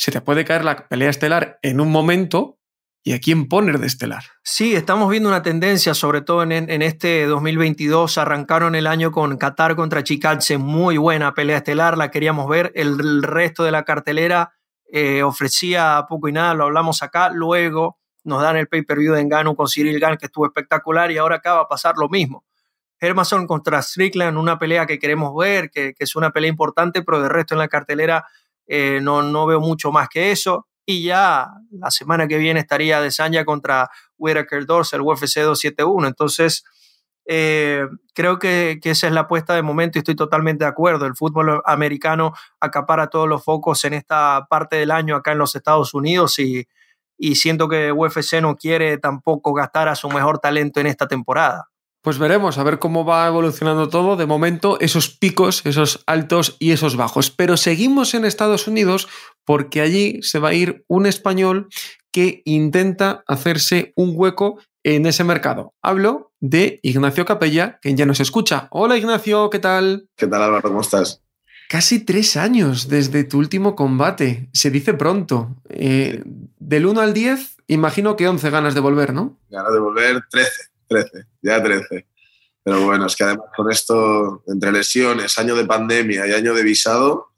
[0.00, 2.56] Se te puede caer la pelea estelar en un momento
[3.02, 4.24] ¿Y a quién poner de estelar?
[4.42, 8.18] Sí, estamos viendo una tendencia, sobre todo en, en, este 2022.
[8.18, 12.72] Arrancaron el año con Qatar contra Chikatse, muy buena pelea estelar, la queríamos ver.
[12.74, 14.52] El resto de la cartelera
[14.92, 19.56] eh, ofrecía poco y nada, lo hablamos acá, luego nos dan el pay-per-view de Engano
[19.56, 22.44] con Cyril Gann, que estuvo espectacular, y ahora acá va a pasar lo mismo.
[23.00, 27.30] Hermason contra Strickland, una pelea que queremos ver, que, es una pelea importante, pero de
[27.30, 28.26] resto en la cartelera
[28.72, 30.68] eh, no, no veo mucho más que eso.
[30.86, 36.06] Y ya la semana que viene estaría de Sanya contra Whitaker Dorsey, el UFC 271.
[36.06, 36.64] Entonces,
[37.26, 41.04] eh, creo que, esa es la apuesta de momento y estoy totalmente de acuerdo.
[41.06, 45.56] El fútbol americano acapara todos los focos en esta parte del año acá en los
[45.56, 46.68] Estados Unidos y,
[47.18, 51.69] y siento que UFC no quiere tampoco gastar a su mejor talento en esta temporada.
[52.02, 54.16] Pues veremos, a ver cómo va evolucionando todo.
[54.16, 57.30] De momento, esos picos, esos altos y esos bajos.
[57.30, 59.08] Pero seguimos en Estados Unidos
[59.44, 61.68] porque allí se va a ir un español
[62.10, 65.74] que intenta hacerse un hueco en ese mercado.
[65.82, 68.68] Hablo de Ignacio Capella, que ya nos escucha.
[68.70, 70.08] Hola Ignacio, ¿qué tal?
[70.16, 70.62] ¿Qué tal Álvaro?
[70.62, 71.22] ¿Cómo estás?
[71.68, 74.48] Casi tres años desde tu último combate.
[74.52, 75.54] Se dice pronto.
[75.68, 76.24] Eh,
[76.58, 79.38] del 1 al 10, imagino que 11 ganas de volver, ¿no?
[79.50, 80.50] Ganas de volver 13,
[80.90, 82.06] 13, ya 13.
[82.62, 86.62] Pero bueno, es que además con esto, entre lesiones, año de pandemia y año de
[86.62, 87.28] visado,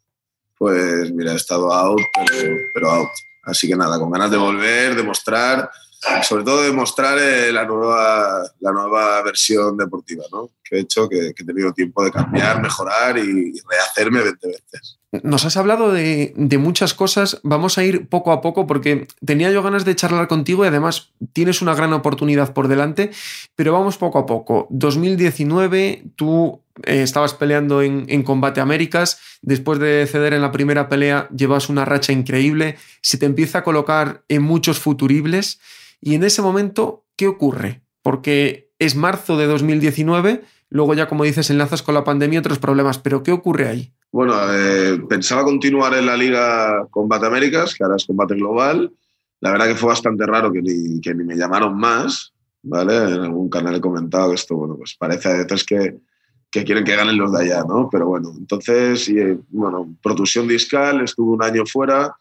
[0.58, 3.08] pues mira, he estado out, pero, pero out.
[3.44, 5.70] Así que nada, con ganas de volver, de mostrar
[6.22, 10.50] sobre todo demostrar eh, la, nueva, la nueva versión deportiva, ¿no?
[10.64, 14.98] que he hecho, que, he tenido tiempo de cambiar, mejorar y, rehacerme 20 veces.
[15.22, 19.50] Nos has hablado de, de, muchas cosas, vamos a ir poco a poco porque tenía
[19.50, 23.10] yo ganas de charlar contigo y además tienes una gran oportunidad por delante,
[23.54, 24.66] pero vamos poco a poco.
[24.70, 30.88] 2019, tú eh, estabas peleando en, en, Combate Américas, después de ceder en la primera
[30.88, 35.60] pelea llevas una racha increíble, se te empieza a colocar en muchos futuribles.
[36.02, 37.82] Y en ese momento, ¿qué ocurre?
[38.02, 42.58] Porque es marzo de 2019, luego ya como dices enlazas con la pandemia y otros
[42.58, 43.92] problemas, pero ¿qué ocurre ahí?
[44.10, 48.92] Bueno, eh, pensaba continuar en la liga Combate Américas, que ahora es Combate Global.
[49.40, 52.96] La verdad que fue bastante raro que ni, que ni me llamaron más, ¿vale?
[52.96, 55.98] En algún canal he comentado que esto, bueno, pues parece a veces que,
[56.50, 57.88] que quieren que ganen los de allá, ¿no?
[57.90, 59.16] Pero bueno, entonces, y,
[59.50, 62.14] bueno, protusión discal, estuve un año fuera,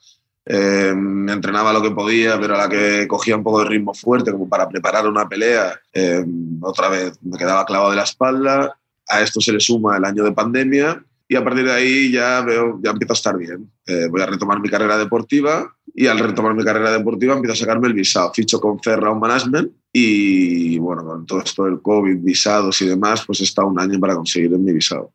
[0.53, 3.93] eh, me entrenaba lo que podía, pero a la que cogía un poco de ritmo
[3.93, 6.25] fuerte, como para preparar una pelea, eh,
[6.59, 8.77] otra vez me quedaba clavado de la espalda.
[9.07, 12.41] A esto se le suma el año de pandemia y a partir de ahí ya
[12.41, 13.71] veo, ya empiezo a estar bien.
[13.85, 17.55] Eh, voy a retomar mi carrera deportiva y al retomar mi carrera deportiva empiezo a
[17.55, 18.33] sacarme el visado.
[18.33, 23.39] Ficho con Ferra Management y bueno, con todo esto del COVID, visados y demás, pues
[23.39, 25.13] he estado un año para conseguir mi visado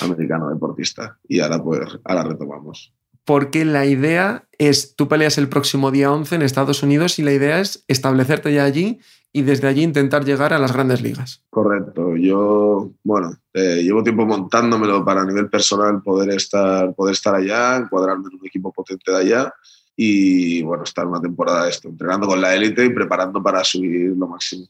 [0.00, 2.94] americano deportista y ahora pues ahora retomamos
[3.28, 7.32] porque la idea es, tú peleas el próximo día 11 en Estados Unidos y la
[7.32, 9.00] idea es establecerte ya allí
[9.34, 11.44] y desde allí intentar llegar a las grandes ligas.
[11.50, 12.16] Correcto.
[12.16, 17.76] Yo, bueno, eh, llevo tiempo montándomelo para a nivel personal poder estar, poder estar allá,
[17.76, 19.52] encuadrarme en un equipo potente de allá
[19.94, 24.26] y bueno, estar una temporada esto, entrenando con la élite y preparando para subir lo
[24.26, 24.68] máximo.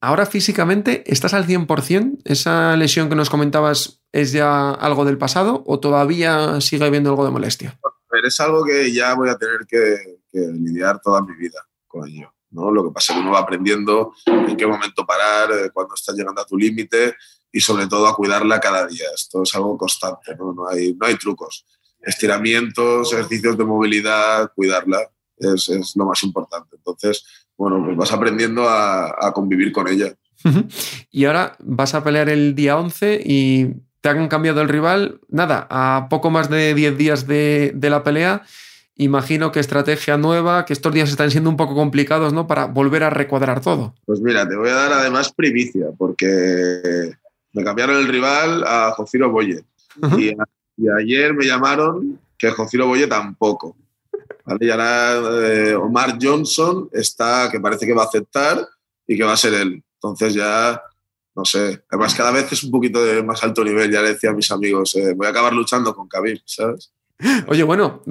[0.00, 2.18] Ahora físicamente, ¿estás al 100%?
[2.24, 7.24] ¿Esa lesión que nos comentabas es ya algo del pasado o todavía sigue habiendo algo
[7.24, 7.78] de molestia?
[8.24, 12.32] es algo que ya voy a tener que, lidiar toda mi vida con ello.
[12.50, 12.70] ¿no?
[12.70, 16.14] Lo que pasa es que uno va aprendiendo en qué momento parar, eh, cuando estás
[16.16, 17.16] llegando a tu límite
[17.50, 19.06] y sobre todo a cuidarla cada día.
[19.14, 21.66] Esto es algo constante, no, no, hay, no hay trucos.
[22.00, 26.76] Estiramientos, ejercicios de movilidad, cuidarla es, es lo más importante.
[26.76, 27.24] Entonces,
[27.62, 30.12] bueno, pues vas aprendiendo a, a convivir con ella.
[31.12, 33.66] Y ahora vas a pelear el día 11 y
[34.00, 35.20] te han cambiado el rival.
[35.28, 38.42] Nada, a poco más de 10 días de, de, la pelea,
[38.96, 42.48] imagino que estrategia nueva, que estos días están siendo un poco complicados, ¿no?
[42.48, 43.94] Para volver a recuadrar todo.
[44.06, 47.12] Pues mira, te voy a dar además primicia, porque
[47.52, 49.62] me cambiaron el rival a Jociro Boye.
[50.18, 50.30] y,
[50.76, 53.76] y, ayer me llamaron que Jociro Boye tampoco.
[54.44, 54.66] ¿Vale?
[54.66, 58.66] Y ahora eh, Omar Johnson está, que parece que va a aceptar
[59.06, 59.82] y que va a ser él.
[59.94, 60.82] Entonces ya,
[61.34, 64.30] no sé, además cada vez es un poquito de más alto nivel, ya le decía
[64.30, 66.92] a mis amigos, eh, voy a acabar luchando con Khabib, ¿sabes?
[67.46, 68.02] Oye, bueno,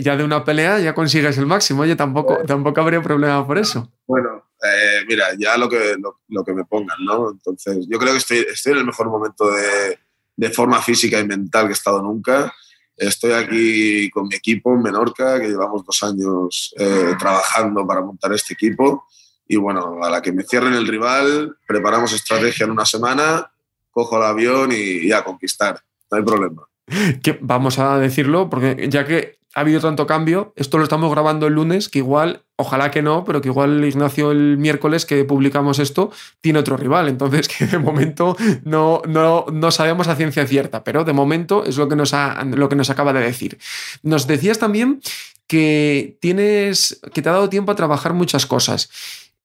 [0.00, 3.92] ya de una pelea ya consigues el máximo, oye, tampoco, tampoco habría problema por eso.
[4.06, 7.30] Bueno, eh, mira, ya lo que, lo, lo, que me pongan, ¿no?
[7.30, 9.98] Entonces, yo creo que estoy, estoy en el mejor momento de,
[10.36, 12.52] de forma física y mental que he estado nunca.
[12.96, 18.32] Estoy aquí con mi equipo en Menorca, que llevamos dos años eh, trabajando para montar
[18.32, 19.06] este equipo.
[19.46, 23.50] Y bueno, a la que me cierren el rival, preparamos estrategia en una semana,
[23.90, 25.80] cojo el avión y, a conquistar.
[26.10, 26.66] No hay problema.
[27.40, 30.52] Vamos a decirlo, porque ya que ha habido tanto cambio.
[30.54, 34.30] Esto lo estamos grabando el lunes, que igual, ojalá que no, pero que igual Ignacio
[34.30, 37.08] el miércoles que publicamos esto tiene otro rival.
[37.08, 41.78] Entonces, que de momento no, no, no sabemos a ciencia cierta, pero de momento es
[41.78, 43.56] lo que, nos ha, lo que nos acaba de decir.
[44.02, 45.00] Nos decías también
[45.46, 48.90] que tienes, que te ha dado tiempo a trabajar muchas cosas.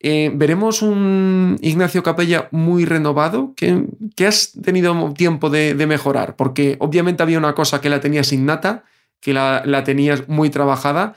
[0.02, 3.54] Eh, ¿Veremos un Ignacio Capella muy renovado?
[3.56, 3.86] ¿Qué,
[4.18, 6.36] qué has tenido tiempo de, de, mejorar?
[6.36, 8.84] Porque obviamente había una cosa que la tenías innata,
[9.22, 11.16] que la, la, tenías muy trabajada,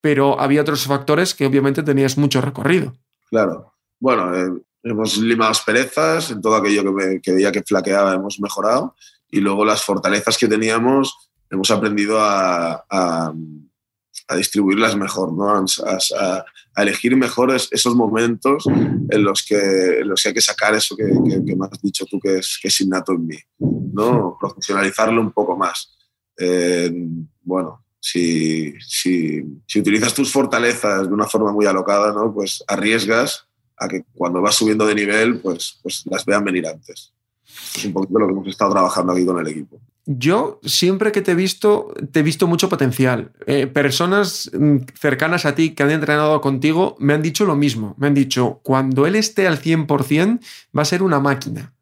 [0.00, 2.94] pero había otros factores que obviamente tenías mucho recorrido.
[3.30, 3.74] Claro.
[4.00, 8.40] Bueno, eh, hemos limado asperezas, en todo aquello que, me, que veía que flaqueaba hemos
[8.40, 8.96] mejorado
[9.30, 13.32] y luego las fortalezas que teníamos hemos aprendido a, a,
[14.28, 15.48] a distribuirlas mejor, ¿no?
[15.54, 16.44] a,
[16.76, 21.04] elegir mejor esos momentos en los, que, en los que hay que sacar eso que,
[21.04, 24.36] que, que me has dicho tú que es, que es innato en mí, ¿no?
[24.40, 25.93] profesionalizarlo un poco más.
[26.38, 26.90] Eh,
[27.42, 32.34] bueno, si, si, si, utilizas tus fortalezas de una forma muy alocada, ¿no?
[32.34, 37.12] pues arriesgas a que cuando vas subiendo de nivel, pues, pues las vean venir antes.
[37.76, 39.80] Es un poquito lo que hemos estado trabajando aquí con el equipo.
[40.06, 43.32] Yo siempre que te he visto, te he visto mucho potencial.
[43.46, 47.94] Eh, personas mm, cercanas a ti que han entrenado contigo me han dicho lo mismo.
[47.96, 50.40] Me han dicho, cuando él esté al 100%
[50.76, 51.73] va a ser una máquina.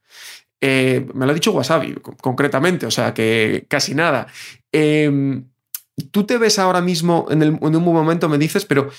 [0.64, 4.28] Eh, me lo ha dicho Wasabi, concretamente, o sea que casi nada.
[4.70, 5.42] Eh,
[6.10, 8.90] Tú te ves ahora mismo en, un momento, me dices, pero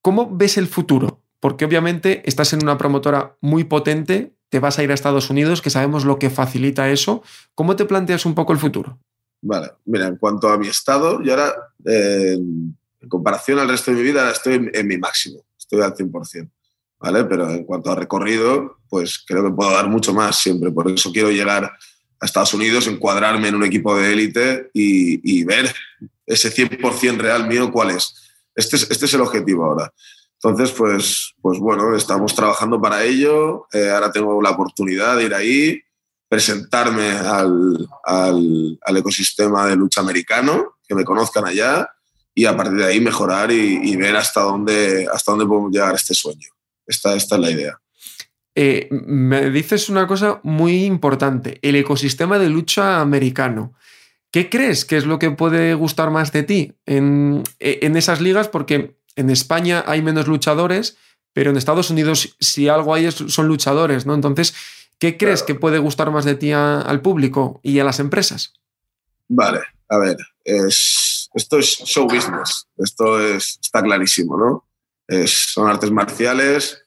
[0.00, 1.20] ¿cómo ves el futuro?
[1.40, 5.60] Porque obviamente estás en una promotora muy potente, te vas a ir a Estados Unidos,
[5.60, 7.22] que sabemos lo que facilita eso.
[7.54, 8.98] ¿Cómo te planteas un poco el futuro?
[9.42, 11.52] Vale, mira, en cuanto a mi estado, yo ahora,
[11.84, 15.94] eh, en comparación al resto de mi vida, estoy en, en mi máximo, estoy al
[15.94, 16.50] 100%.
[16.98, 17.24] ¿Vale?
[17.24, 20.70] Pero en cuanto a recorrido, pues creo que puedo dar mucho más siempre.
[20.70, 25.44] Por eso quiero llegar a Estados Unidos, encuadrarme en un equipo de élite y, y,
[25.44, 25.72] ver
[26.26, 28.14] ese 100% real mío cuál es.
[28.54, 28.90] Este, es.
[28.90, 29.92] este es el objetivo ahora.
[30.42, 33.66] Entonces, pues, pues bueno, estamos trabajando para ello.
[33.72, 35.82] Eh, ahora tengo la oportunidad de ir ahí,
[36.28, 41.88] presentarme al, al, al, ecosistema de lucha americano, que me conozcan allá
[42.34, 45.92] y a partir de ahí mejorar y, y ver hasta dónde, hasta dónde podemos llegar
[45.92, 46.55] a este sueño.
[46.86, 47.80] Esta, esta es la idea.
[48.54, 53.74] Eh, me dices una cosa muy importante, el ecosistema de lucha americano.
[54.30, 58.48] ¿Qué crees que es lo que puede gustar más de ti en, en, esas ligas?
[58.48, 60.96] Porque en España hay menos luchadores,
[61.32, 64.14] pero en Estados Unidos si algo hay es, son luchadores, ¿no?
[64.14, 64.54] Entonces,
[64.98, 65.46] ¿qué crees claro.
[65.46, 68.54] que puede gustar más de ti a, al público y a las empresas?
[69.28, 74.66] Vale, a ver, es, esto es show business, esto es, está clarísimo, ¿no?
[75.08, 76.82] es, son artes marciales.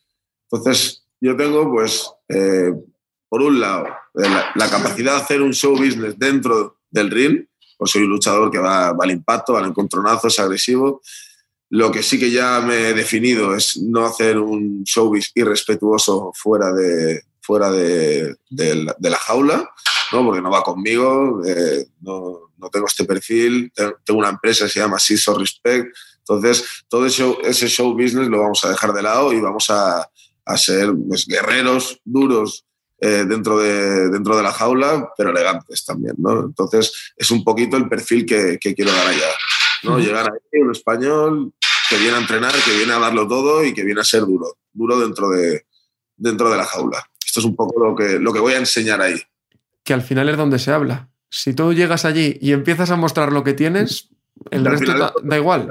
[0.52, 2.72] Entonces, yo tengo, pues, eh,
[3.28, 7.46] por un lado, la, la, capacidad de hacer un show business dentro del ring,
[7.78, 11.02] pues soy un luchador que va, va al impacto, va al encontronazo, es agresivo.
[11.70, 16.74] Lo que sí que ya me he definido es no hacer un showbiz irrespetuoso fuera
[16.74, 19.70] de, fuera de, de, la, de la jaula,
[20.12, 20.26] ¿no?
[20.26, 23.72] porque no va conmigo, eh, no, no tengo este perfil,
[24.04, 28.42] tengo una empresa que se llama Siso Respect, entonces todo ese, ese show business lo
[28.42, 30.09] vamos a dejar de lado y vamos a,
[30.50, 32.66] a ser pues, guerreros duros
[33.00, 36.42] eh, dentro, de, dentro de la jaula, pero elegantes también, ¿no?
[36.42, 39.30] Entonces es un poquito el perfil que, que quiero dar allá,
[39.84, 40.00] ¿no?
[40.00, 41.54] Llegar ahí, un español
[41.90, 44.58] que viene a entrenar, que viene a darlo todo y que viene a ser duro,
[44.74, 45.66] duro dentro de,
[46.18, 47.04] dentro de la jaula.
[47.26, 49.22] Esto es un poco lo que, lo que voy a enseñar ahí.
[49.84, 51.10] Que al final es donde se habla.
[51.30, 54.10] Si tú llegas allí y empiezas a mostrar lo que tienes,
[54.52, 54.94] el resto
[55.24, 55.70] da, igual.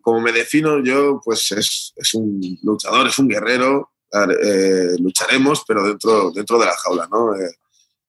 [0.00, 5.86] Como me defino yo, pues es, es un luchador, es un guerrero, eh, lucharemos, pero
[5.86, 7.34] dentro, dentro de la jaula, ¿no?
[7.34, 7.50] Eh,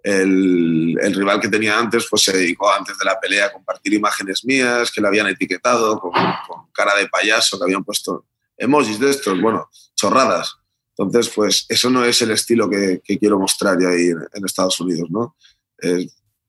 [0.01, 3.93] el, el, rival que tenía antes pues se dedicó antes de la pelea a compartir
[3.93, 8.25] imágenes mías que le habían etiquetado con, con cara de payaso, que habían puesto
[8.55, 10.55] emojis de estos, bueno, chorradas.
[10.97, 14.79] Entonces, pues eso no es el estilo que, que quiero mostrar yo ahí en, Estados
[14.79, 15.35] Unidos, ¿no?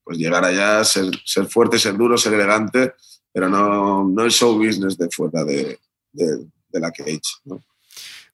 [0.02, 2.94] pues llegar allá, ser, ser, fuerte, ser duro, ser elegante,
[3.32, 5.78] pero no, no el show business de fuera de,
[6.12, 7.62] de, de la cage, ¿no?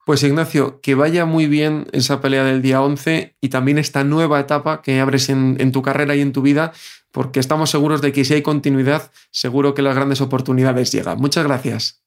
[0.06, 4.38] Pues Ignacio, que vaya muy bien esa pelea del día 11 y también esta nueva
[4.38, 6.72] etapa que abres en, tu carrera y en tu vida,
[7.10, 11.18] porque estamos seguros de que si hay continuidad, seguro que las grandes oportunidades llegan.
[11.18, 12.04] Muchas gracias.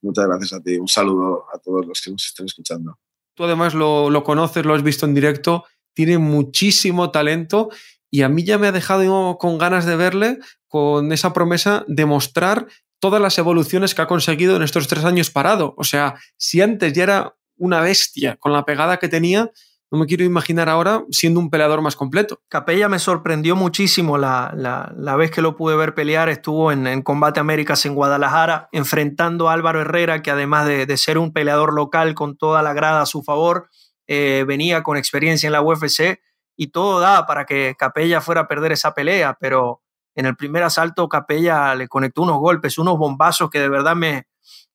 [0.00, 0.76] Muchas gracias a ti.
[0.76, 3.00] Un saludo a todos los que nos estén escuchando.
[3.34, 7.70] Tú además lo, lo conoces, lo has visto en directo, tiene muchísimo talento
[8.12, 10.38] y a mí ya me ha dejado con ganas de verle
[10.68, 12.68] con esa promesa de mostrar
[13.00, 15.74] todas las evoluciones que ha conseguido en estos tres años parado.
[15.76, 19.50] O sea, si antes ya era una bestia con la pegada que tenía.
[19.92, 22.40] No me quiero imaginar ahora siendo un peleador más completo.
[22.48, 26.28] Capella me sorprendió muchísimo la, la, vez que lo pude ver pelear.
[26.28, 30.96] Estuvo en, en, Combate Américas en Guadalajara, enfrentando a Álvaro Herrera, que además de, de
[30.96, 33.68] ser un peleador local con toda la grada a su favor,
[34.06, 36.20] eh, venía con experiencia en la UFC
[36.56, 39.82] y todo daba para que Capella fuera a perder esa pelea, pero
[40.14, 44.26] en el primer asalto Capella le conectó unos golpes, unos bombazos que de verdad me,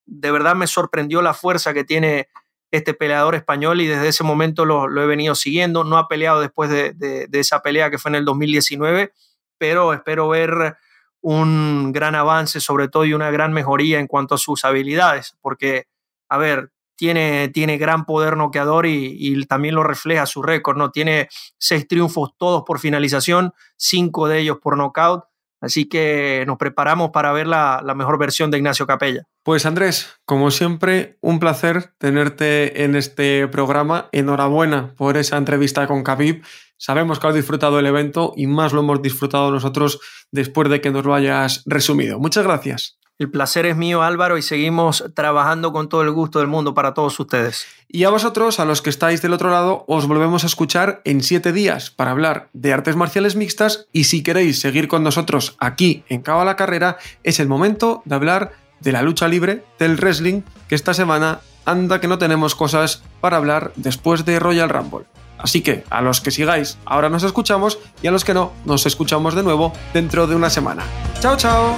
[0.05, 2.29] de verdad me sorprendió la fuerza que tiene
[2.75, 5.83] este peleador español y desde ese momento lo, he venido siguiendo.
[5.83, 9.13] No ha peleado después de, esa pelea que fue en el 2019,
[9.57, 10.77] pero espero ver
[11.21, 15.87] un gran avance sobre todo y una gran mejoría en cuanto a sus habilidades, porque,
[16.29, 20.91] a ver, tiene, tiene gran poder noqueador y, también lo refleja su récord, ¿no?
[20.91, 25.25] Tiene seis triunfos todos por finalización, cinco de ellos por knockout
[25.65, 29.23] Así que nos preparamos para ver la, mejor versión de Ignacio Capella.
[29.41, 34.07] Pues Andrés, como siempre, un placer tenerte en este programa.
[34.11, 36.43] Enhorabuena por esa entrevista con Khabib.
[36.77, 39.99] Sabemos que has disfrutado el evento y más lo hemos disfrutado nosotros
[40.31, 42.19] después de que nos lo hayas resumido.
[42.19, 42.99] Muchas gracias.
[43.17, 46.93] El placer es mío, Álvaro, y seguimos trabajando con todo el gusto del mundo para
[46.93, 47.65] todos ustedes.
[47.87, 51.23] Y a vosotros, a los que estáis del otro lado, os volvemos a escuchar en
[51.23, 56.03] siete días para hablar de artes marciales mixtas y si queréis seguir con nosotros aquí
[56.09, 58.51] en Cabo la Carrera, es el momento de hablar
[58.81, 63.37] de la lucha libre, del wrestling, que esta semana anda que no tenemos cosas para
[63.37, 65.05] hablar después de Royal Rumble.
[65.37, 68.85] Así que a los que sigáis, ahora nos escuchamos y a los que no, nos
[68.85, 70.83] escuchamos de nuevo dentro de una semana.
[71.21, 71.77] ¡Chao, chao!